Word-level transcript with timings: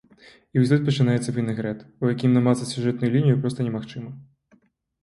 І 0.53 0.61
вось 0.61 0.71
тут 0.73 0.87
пачынаецца 0.87 1.35
вінегрэт, 1.35 1.83
у 2.05 2.09
якім 2.15 2.35
намацаць 2.39 2.71
сюжэтную 2.73 3.13
лінію 3.19 3.39
проста 3.45 3.59
немагчыма. 3.71 4.11